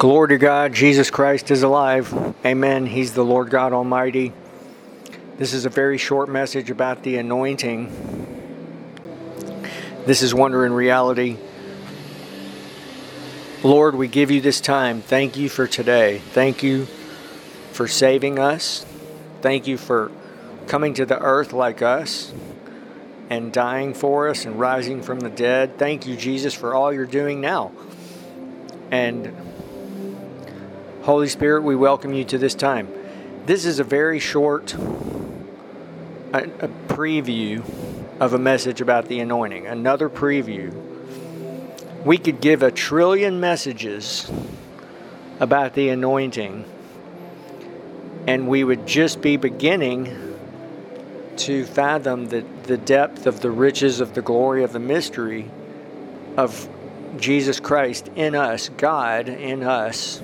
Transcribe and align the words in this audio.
Glory 0.00 0.28
to 0.28 0.38
God, 0.38 0.72
Jesus 0.72 1.10
Christ 1.10 1.50
is 1.50 1.62
alive. 1.62 2.34
Amen. 2.42 2.86
He's 2.86 3.12
the 3.12 3.22
Lord 3.22 3.50
God 3.50 3.74
Almighty. 3.74 4.32
This 5.36 5.52
is 5.52 5.66
a 5.66 5.68
very 5.68 5.98
short 5.98 6.30
message 6.30 6.70
about 6.70 7.02
the 7.02 7.18
anointing. 7.18 7.92
This 10.06 10.22
is 10.22 10.32
Wonder 10.32 10.64
in 10.64 10.72
Reality. 10.72 11.36
Lord, 13.62 13.94
we 13.94 14.08
give 14.08 14.30
you 14.30 14.40
this 14.40 14.62
time. 14.62 15.02
Thank 15.02 15.36
you 15.36 15.50
for 15.50 15.66
today. 15.66 16.16
Thank 16.16 16.62
you 16.62 16.86
for 17.72 17.86
saving 17.86 18.38
us. 18.38 18.86
Thank 19.42 19.66
you 19.66 19.76
for 19.76 20.10
coming 20.66 20.94
to 20.94 21.04
the 21.04 21.20
earth 21.20 21.52
like 21.52 21.82
us 21.82 22.32
and 23.28 23.52
dying 23.52 23.92
for 23.92 24.30
us 24.30 24.46
and 24.46 24.58
rising 24.58 25.02
from 25.02 25.20
the 25.20 25.28
dead. 25.28 25.76
Thank 25.76 26.06
you, 26.06 26.16
Jesus, 26.16 26.54
for 26.54 26.72
all 26.72 26.90
you're 26.90 27.04
doing 27.04 27.42
now. 27.42 27.72
And 28.90 29.49
Holy 31.02 31.28
Spirit, 31.28 31.62
we 31.62 31.74
welcome 31.74 32.12
you 32.12 32.24
to 32.24 32.36
this 32.36 32.54
time. 32.54 32.86
This 33.46 33.64
is 33.64 33.78
a 33.78 33.84
very 33.84 34.18
short 34.18 34.74
a, 34.74 36.44
a 36.60 36.68
preview 36.88 37.64
of 38.20 38.34
a 38.34 38.38
message 38.38 38.82
about 38.82 39.08
the 39.08 39.20
anointing, 39.20 39.66
another 39.66 40.10
preview. 40.10 40.74
We 42.04 42.18
could 42.18 42.42
give 42.42 42.62
a 42.62 42.70
trillion 42.70 43.40
messages 43.40 44.30
about 45.40 45.72
the 45.72 45.88
anointing, 45.88 46.66
and 48.26 48.46
we 48.46 48.62
would 48.62 48.86
just 48.86 49.22
be 49.22 49.38
beginning 49.38 50.36
to 51.38 51.64
fathom 51.64 52.26
the, 52.26 52.44
the 52.64 52.76
depth 52.76 53.26
of 53.26 53.40
the 53.40 53.50
riches 53.50 54.00
of 54.00 54.12
the 54.12 54.20
glory 54.20 54.64
of 54.64 54.74
the 54.74 54.78
mystery 54.78 55.50
of 56.36 56.68
Jesus 57.16 57.58
Christ 57.58 58.08
in 58.16 58.34
us, 58.34 58.68
God 58.68 59.30
in 59.30 59.62
us 59.62 60.20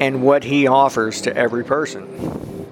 and 0.00 0.22
what 0.22 0.44
he 0.44 0.66
offers 0.66 1.22
to 1.22 1.36
every 1.36 1.64
person. 1.64 2.66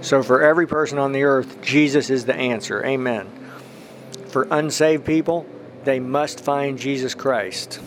So, 0.00 0.22
for 0.22 0.42
every 0.42 0.66
person 0.66 0.98
on 0.98 1.12
the 1.12 1.24
earth, 1.24 1.60
Jesus 1.62 2.10
is 2.10 2.26
the 2.26 2.34
answer. 2.34 2.84
Amen. 2.84 3.28
For 4.28 4.46
unsaved 4.50 5.04
people, 5.04 5.46
they 5.84 6.00
must 6.00 6.40
find 6.40 6.78
Jesus 6.78 7.14
Christ. 7.14 7.80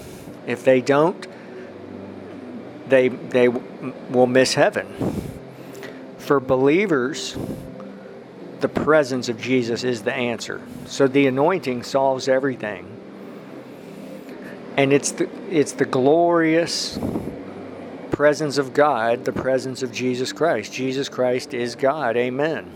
If 0.48 0.64
they 0.64 0.82
don't, 0.82 1.28
they, 2.88 3.10
they 3.10 3.48
will 3.48 4.28
miss 4.28 4.54
heaven. 4.56 4.88
For 6.18 6.40
believers, 6.40 7.38
the 8.60 8.68
presence 8.68 9.30
of 9.30 9.40
Jesus 9.40 9.84
is 9.84 10.02
the 10.02 10.14
answer. 10.14 10.62
So 10.86 11.08
the 11.08 11.28
anointing 11.28 11.84
solves 11.84 12.28
everything. 12.28 12.96
And 14.76 14.94
it's 14.94 15.12
the, 15.12 15.30
it's 15.50 15.74
the 15.74 15.86
glorious 15.86 16.98
presence 18.20 18.58
of 18.58 18.74
God, 18.74 19.24
the 19.24 19.32
presence 19.32 19.82
of 19.82 19.94
Jesus 19.94 20.34
Christ. 20.34 20.74
Jesus 20.74 21.08
Christ 21.08 21.54
is 21.54 21.76
God. 21.76 22.18
Amen. 22.18 22.70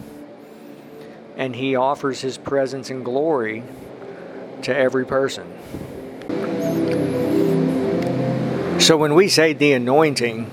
And 1.35 1.53
He 1.53 1.75
offers 1.75 2.21
His 2.21 2.37
presence 2.37 2.89
and 2.89 3.03
glory 3.03 3.61
to 4.61 4.73
every 4.73 5.05
person. 5.05 5.45
So 8.79 8.95
when 8.95 9.15
we 9.15 9.27
say 9.27 9.51
the 9.51 9.73
anointing, 9.73 10.49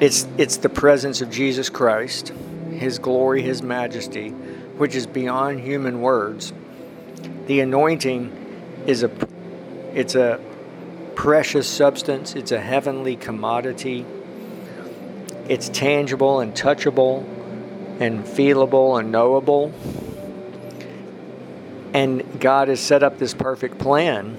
it's, 0.00 0.26
it's 0.36 0.56
the 0.56 0.68
presence 0.68 1.20
of 1.20 1.30
Jesus 1.30 1.70
Christ, 1.70 2.32
His 2.72 2.98
glory, 2.98 3.42
His 3.42 3.62
majesty, 3.62 4.30
which 4.30 4.96
is 4.96 5.06
beyond 5.06 5.60
human 5.60 6.00
words. 6.00 6.52
The 7.46 7.60
anointing 7.60 8.82
is 8.88 9.04
a 9.04 9.10
it's 9.94 10.16
a 10.16 10.40
precious 11.16 11.66
substance, 11.66 12.36
it's 12.36 12.52
a 12.52 12.60
heavenly 12.60 13.16
commodity. 13.16 14.06
It's 15.48 15.68
tangible 15.70 16.40
and 16.40 16.54
touchable 16.54 17.24
and 17.98 18.24
feelable 18.24 19.00
and 19.00 19.10
knowable. 19.10 19.72
And 21.94 22.40
God 22.40 22.68
has 22.68 22.78
set 22.78 23.02
up 23.02 23.18
this 23.18 23.32
perfect 23.32 23.78
plan 23.78 24.36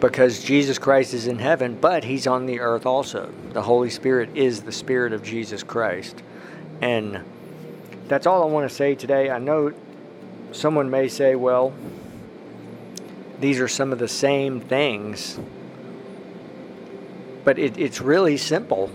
because 0.00 0.42
Jesus 0.42 0.78
Christ 0.78 1.12
is 1.12 1.26
in 1.26 1.38
heaven, 1.38 1.76
but 1.80 2.04
He's 2.04 2.26
on 2.26 2.46
the 2.46 2.60
earth 2.60 2.86
also. 2.86 3.32
The 3.52 3.62
Holy 3.62 3.90
Spirit 3.90 4.30
is 4.34 4.62
the 4.62 4.72
Spirit 4.72 5.12
of 5.12 5.22
Jesus 5.22 5.62
Christ. 5.62 6.22
And 6.80 7.20
that's 8.08 8.26
all 8.26 8.42
I 8.42 8.46
want 8.46 8.68
to 8.68 8.74
say 8.74 8.94
today. 8.94 9.30
I 9.30 9.38
know 9.38 9.72
someone 10.52 10.90
may 10.90 11.08
say, 11.08 11.34
well, 11.34 11.74
these 13.40 13.60
are 13.60 13.68
some 13.68 13.92
of 13.92 13.98
the 13.98 14.08
same 14.08 14.60
things. 14.60 15.38
But 17.44 17.58
it, 17.58 17.78
it's 17.78 18.00
really 18.00 18.36
simple. 18.36 18.90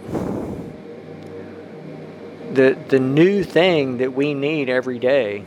The, 2.54 2.78
the 2.88 3.00
new 3.00 3.44
thing 3.44 3.98
that 4.00 4.14
we 4.14 4.34
need 4.34 4.70
every 4.70 4.98
day 4.98 5.44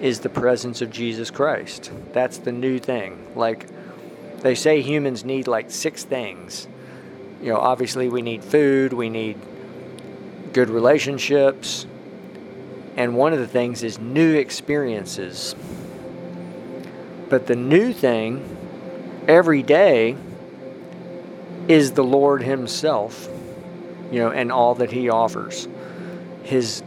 is 0.00 0.20
the 0.20 0.28
presence 0.28 0.82
of 0.82 0.90
Jesus 0.90 1.30
Christ. 1.30 1.90
That's 2.12 2.38
the 2.38 2.52
new 2.52 2.78
thing. 2.78 3.26
Like 3.34 3.66
they 4.40 4.54
say 4.54 4.82
humans 4.82 5.24
need 5.24 5.46
like 5.46 5.70
six 5.70 6.04
things. 6.04 6.68
You 7.40 7.52
know, 7.52 7.58
obviously 7.58 8.08
we 8.08 8.22
need 8.22 8.44
food, 8.44 8.92
we 8.92 9.08
need 9.08 9.38
good 10.52 10.68
relationships, 10.68 11.86
and 12.96 13.16
one 13.16 13.32
of 13.32 13.38
the 13.38 13.46
things 13.46 13.82
is 13.82 13.98
new 13.98 14.34
experiences. 14.34 15.54
But 17.28 17.46
the 17.46 17.56
new 17.56 17.92
thing 17.92 18.56
every 19.26 19.62
day 19.62 20.16
is 21.68 21.92
the 21.92 22.04
Lord 22.04 22.42
Himself, 22.42 23.28
you 24.12 24.20
know, 24.20 24.30
and 24.30 24.52
all 24.52 24.76
that 24.76 24.92
He 24.92 25.08
offers. 25.08 25.66
His 26.44 26.82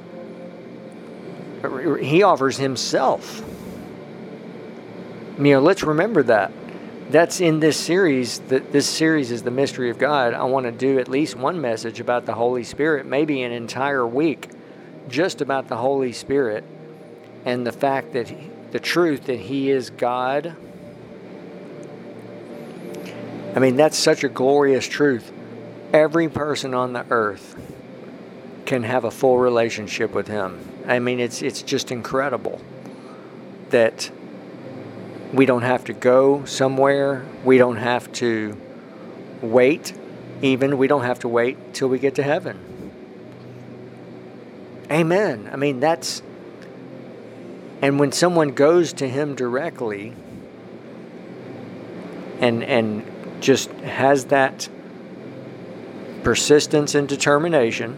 He 1.99 2.23
offers 2.23 2.57
Himself. 2.57 3.43
You 5.37 5.53
know, 5.53 5.59
let's 5.59 5.83
remember 5.83 6.23
that. 6.23 6.51
That's 7.09 7.41
in 7.41 7.59
this 7.59 7.77
series. 7.77 8.39
That 8.39 8.71
this 8.71 8.87
series 8.87 9.31
is 9.31 9.43
the 9.43 9.51
mystery 9.51 9.89
of 9.89 9.97
God. 9.97 10.33
I 10.33 10.43
want 10.43 10.65
to 10.65 10.71
do 10.71 10.99
at 10.99 11.07
least 11.07 11.35
one 11.35 11.59
message 11.59 11.99
about 11.99 12.25
the 12.25 12.33
Holy 12.33 12.63
Spirit, 12.63 13.05
maybe 13.05 13.41
an 13.41 13.51
entire 13.51 14.05
week, 14.05 14.49
just 15.09 15.41
about 15.41 15.67
the 15.67 15.77
Holy 15.77 16.13
Spirit 16.13 16.63
and 17.45 17.65
the 17.65 17.71
fact 17.71 18.13
that 18.13 18.29
he, 18.29 18.49
the 18.71 18.79
truth 18.79 19.25
that 19.25 19.39
He 19.39 19.69
is 19.69 19.89
God. 19.89 20.55
I 23.55 23.59
mean, 23.59 23.75
that's 23.75 23.97
such 23.97 24.23
a 24.23 24.29
glorious 24.29 24.87
truth. 24.87 25.31
Every 25.91 26.29
person 26.29 26.73
on 26.73 26.93
the 26.93 27.05
earth 27.09 27.55
can 28.65 28.83
have 28.83 29.03
a 29.03 29.11
full 29.11 29.39
relationship 29.39 30.13
with 30.13 30.27
Him. 30.27 30.59
I 30.87 30.99
mean, 30.99 31.19
it's, 31.19 31.41
it's 31.41 31.61
just 31.61 31.91
incredible 31.91 32.61
that 33.69 34.11
we 35.33 35.45
don't 35.45 35.61
have 35.61 35.85
to 35.85 35.93
go 35.93 36.45
somewhere, 36.45 37.25
we 37.43 37.57
don't 37.57 37.77
have 37.77 38.11
to 38.13 38.59
wait, 39.41 39.93
even. 40.41 40.77
We 40.77 40.87
don't 40.87 41.03
have 41.03 41.19
to 41.19 41.27
wait 41.27 41.73
till 41.73 41.89
we 41.89 41.99
get 41.99 42.15
to 42.15 42.23
heaven. 42.23 42.59
Amen. 44.91 45.49
I 45.51 45.55
mean, 45.55 45.79
that's 45.79 46.21
and 47.81 47.99
when 47.99 48.11
someone 48.11 48.49
goes 48.49 48.93
to 48.93 49.07
him 49.07 49.35
directly 49.35 50.13
and 52.39 52.63
and 52.63 53.03
just 53.41 53.71
has 53.71 54.25
that 54.25 54.67
persistence 56.23 56.95
and 56.95 57.07
determination, 57.07 57.95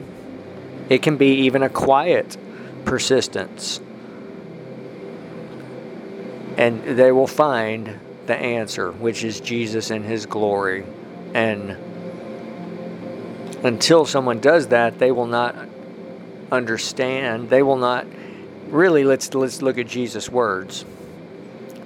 it 0.89 1.01
can 1.01 1.17
be 1.17 1.45
even 1.45 1.63
a 1.63 1.69
quiet 1.69 2.37
persistence. 2.85 3.79
And 6.57 6.83
they 6.83 7.11
will 7.11 7.27
find 7.27 7.99
the 8.27 8.35
answer, 8.35 8.91
which 8.91 9.23
is 9.23 9.39
Jesus 9.39 9.89
in 9.89 10.03
his 10.03 10.25
glory. 10.25 10.85
And 11.33 11.71
until 13.63 14.05
someone 14.05 14.39
does 14.39 14.67
that, 14.67 14.99
they 14.99 15.11
will 15.11 15.27
not 15.27 15.55
understand. 16.51 17.49
They 17.49 17.63
will 17.63 17.77
not 17.77 18.05
really 18.71 19.03
let's 19.03 19.33
let's 19.33 19.61
look 19.61 19.77
at 19.77 19.87
Jesus' 19.87 20.29
words. 20.29 20.85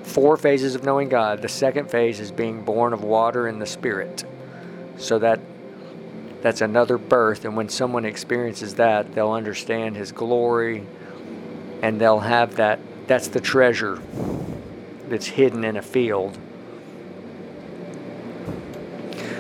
Four 0.04 0.38
phases 0.38 0.76
of 0.76 0.84
knowing 0.84 1.10
God. 1.10 1.42
The 1.42 1.50
second 1.50 1.90
phase 1.90 2.20
is 2.20 2.32
being 2.32 2.64
born 2.64 2.94
of 2.94 3.04
water 3.04 3.48
and 3.48 3.62
the 3.62 3.66
Spirit. 3.66 4.24
So 4.98 5.20
that 5.20 5.40
that's 6.42 6.62
another 6.62 6.98
birth, 6.98 7.44
and 7.44 7.58
when 7.58 7.70
someone 7.70 8.06
experiences 8.06 8.76
that, 8.76 9.16
they'll 9.16 9.32
understand 9.32 9.96
His 9.96 10.12
glory, 10.12 10.86
and 11.82 12.00
they'll 12.00 12.20
have 12.20 12.58
that. 12.58 12.80
That's 13.08 13.28
the 13.28 13.42
treasure 13.42 14.00
that's 15.10 15.26
hidden 15.26 15.64
in 15.64 15.78
a 15.78 15.82
field. 15.82 16.38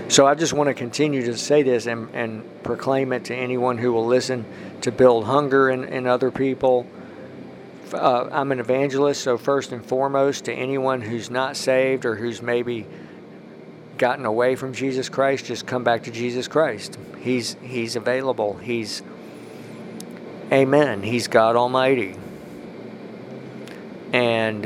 So 0.08 0.28
I 0.28 0.36
just 0.36 0.54
want 0.54 0.68
to 0.68 0.74
continue 0.74 1.26
to 1.26 1.38
say 1.38 1.64
this 1.64 1.88
and, 1.88 2.10
and 2.14 2.64
proclaim 2.64 3.12
it 3.12 3.26
to 3.26 3.36
anyone 3.36 3.78
who 3.80 3.92
will 3.92 4.06
listen 4.06 4.46
to 4.82 4.92
build 4.92 5.26
hunger 5.26 5.70
in, 5.70 5.84
in 5.84 6.06
other 6.06 6.30
people 6.30 6.86
uh, 7.94 8.30
I'm 8.32 8.52
an 8.52 8.60
evangelist, 8.60 9.22
so 9.22 9.38
first 9.38 9.72
and 9.72 9.86
foremost, 9.86 10.46
to 10.46 10.54
anyone 10.54 11.02
who's 11.02 11.30
not 11.30 11.58
saved 11.58 12.06
or 12.06 12.16
who's 12.16 12.42
maybe 12.42 12.86
gotten 13.98 14.26
away 14.26 14.56
from 14.56 14.74
Jesus 14.74 15.10
Christ, 15.10 15.46
just 15.46 15.66
come 15.66 15.84
back 15.84 16.04
to 16.04 16.12
Jesus 16.12 16.48
Christ. 16.48 16.98
He's 17.20 17.56
He's 17.62 17.96
available. 17.96 18.56
He's 18.56 19.02
Amen. 20.52 21.04
He's 21.04 21.28
God 21.28 21.56
Almighty. 21.56 22.16
And 24.14 24.66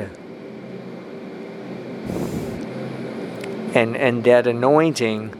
and 3.74 3.95
and 3.95 4.24
that 4.24 4.48
anointing 4.48 5.33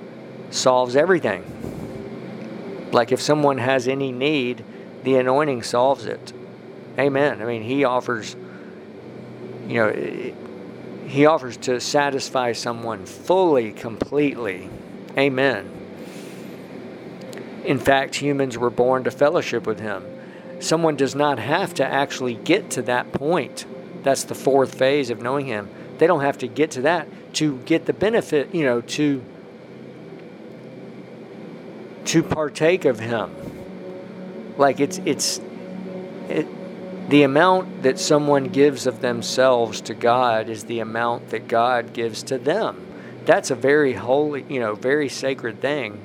solves 0.50 0.96
everything. 0.96 1.44
Like 2.92 3.12
if 3.12 3.22
someone 3.22 3.58
has 3.58 3.88
any 3.88 4.12
need, 4.12 4.64
the 5.04 5.16
anointing 5.16 5.64
solves 5.64 6.06
it. 6.06 6.34
Amen. 7.00 7.42
I 7.42 7.46
mean, 7.46 7.64
he 7.64 7.86
offers 7.86 8.36
you 9.70 9.76
know, 9.76 10.34
he 11.08 11.28
offers 11.28 11.56
to 11.58 11.80
satisfy 11.80 12.54
someone 12.54 13.06
fully, 13.06 13.72
completely. 13.72 14.68
Amen. 15.16 15.70
In 17.64 17.78
fact, 17.78 18.16
humans 18.16 18.58
were 18.58 18.72
born 18.72 19.04
to 19.04 19.12
fellowship 19.12 19.68
with 19.68 19.80
him. 19.80 20.04
Someone 20.60 20.96
does 20.96 21.14
not 21.14 21.38
have 21.38 21.76
to 21.76 21.86
actually 21.86 22.34
get 22.34 22.72
to 22.72 22.82
that 22.84 23.12
point. 23.14 23.66
That's 24.02 24.24
the 24.24 24.34
fourth 24.34 24.74
phase 24.74 25.12
of 25.12 25.22
knowing 25.22 25.46
him. 25.46 25.70
They 26.00 26.08
don't 26.08 26.22
have 26.22 26.40
to 26.40 26.48
get 26.48 26.72
to 26.72 26.82
that 26.82 27.08
to 27.36 27.58
get 27.60 27.86
the 27.86 27.94
benefit, 27.94 28.56
you 28.56 28.64
know, 28.64 28.82
to 28.82 29.24
to 32.06 32.24
partake 32.24 32.86
of 32.86 33.00
him. 33.00 33.30
Like 34.58 34.80
it's 34.80 35.00
it's 35.06 35.38
it, 35.38 35.49
the 37.10 37.24
amount 37.24 37.82
that 37.82 38.00
someone 38.00 38.46
gives 38.46 38.86
of 38.86 39.02
themselves 39.02 39.82
to 39.82 39.96
God 39.96 40.48
is 40.48 40.66
the 40.66 40.80
amount 40.80 41.30
that 41.30 41.48
God 41.48 41.92
gives 41.92 42.22
to 42.24 42.38
them. 42.38 42.86
That's 43.26 43.50
a 43.50 43.56
very 43.56 43.94
holy, 43.94 44.46
you 44.48 44.60
know, 44.60 44.76
very 44.76 45.10
sacred 45.10 45.60
thing. 45.60 46.00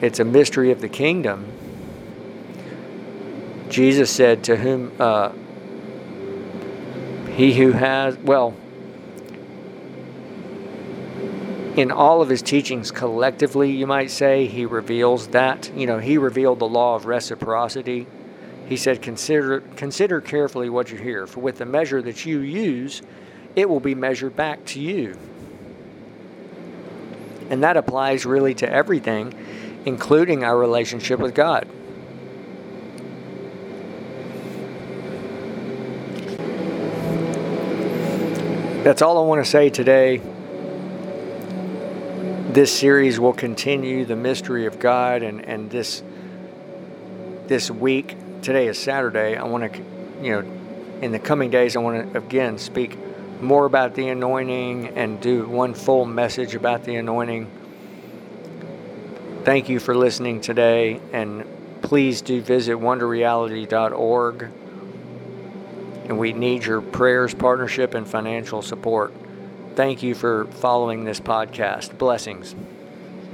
It's 0.00 0.18
a 0.18 0.24
mystery 0.24 0.70
of 0.70 0.80
the 0.80 0.88
kingdom. 0.88 1.46
Jesus 3.68 4.10
said, 4.10 4.44
To 4.44 4.56
whom 4.56 4.92
uh, 4.98 5.32
he 7.32 7.54
who 7.54 7.72
has, 7.72 8.16
well, 8.18 8.54
in 11.76 11.90
all 11.90 12.22
of 12.22 12.28
his 12.28 12.40
teachings 12.40 12.90
collectively, 12.90 13.72
you 13.72 13.86
might 13.86 14.10
say, 14.10 14.46
he 14.46 14.64
reveals 14.64 15.28
that. 15.28 15.70
You 15.76 15.86
know, 15.86 15.98
he 15.98 16.16
revealed 16.18 16.60
the 16.60 16.68
law 16.68 16.94
of 16.94 17.04
reciprocity. 17.04 18.06
He 18.66 18.76
said, 18.76 19.02
consider, 19.02 19.60
consider 19.76 20.20
carefully 20.20 20.70
what 20.70 20.90
you 20.90 20.98
hear, 20.98 21.26
for 21.26 21.40
with 21.40 21.58
the 21.58 21.66
measure 21.66 22.00
that 22.02 22.24
you 22.24 22.40
use, 22.40 23.02
it 23.54 23.68
will 23.68 23.80
be 23.80 23.94
measured 23.94 24.34
back 24.36 24.64
to 24.66 24.80
you. 24.80 25.16
And 27.50 27.62
that 27.62 27.76
applies 27.76 28.24
really 28.24 28.54
to 28.54 28.70
everything, 28.70 29.34
including 29.84 30.44
our 30.44 30.56
relationship 30.56 31.20
with 31.20 31.34
God. 31.34 31.68
That's 38.82 39.02
all 39.02 39.18
I 39.18 39.26
want 39.26 39.44
to 39.44 39.50
say 39.50 39.70
today. 39.70 40.20
This 42.50 42.72
series 42.72 43.18
will 43.18 43.32
continue 43.32 44.04
the 44.04 44.16
mystery 44.16 44.66
of 44.66 44.78
God, 44.78 45.22
and, 45.22 45.44
and 45.44 45.70
this 45.70 46.02
this 47.46 47.70
week, 47.70 48.16
today 48.44 48.68
is 48.68 48.78
Saturday. 48.78 49.36
I 49.36 49.44
want 49.44 49.72
to, 49.72 49.78
you 50.22 50.32
know, 50.32 50.52
in 51.00 51.12
the 51.12 51.18
coming 51.18 51.50
days, 51.50 51.76
I 51.76 51.80
want 51.80 52.12
to 52.12 52.18
again 52.18 52.58
speak 52.58 52.96
more 53.40 53.64
about 53.64 53.94
the 53.94 54.08
anointing 54.08 54.88
and 54.88 55.20
do 55.20 55.46
one 55.46 55.74
full 55.74 56.04
message 56.04 56.54
about 56.54 56.84
the 56.84 56.96
anointing. 56.96 57.50
Thank 59.44 59.68
you 59.68 59.80
for 59.80 59.94
listening 59.94 60.40
today, 60.40 61.00
and 61.12 61.44
please 61.82 62.22
do 62.22 62.40
visit 62.40 62.76
wonderreality.org 62.76 64.50
and 66.04 66.18
we 66.18 66.32
need 66.32 66.64
your 66.64 66.82
prayers, 66.82 67.34
partnership, 67.34 67.94
and 67.94 68.06
financial 68.06 68.62
support. 68.62 69.12
Thank 69.74 70.02
you 70.02 70.14
for 70.14 70.44
following 70.46 71.04
this 71.04 71.18
podcast. 71.18 71.96
Blessings. 71.96 72.54